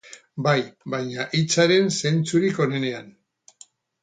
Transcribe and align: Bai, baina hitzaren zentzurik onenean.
Bai, 0.45 0.53
baina 0.93 1.25
hitzaren 1.39 1.93
zentzurik 2.01 2.61
onenean. 2.67 3.15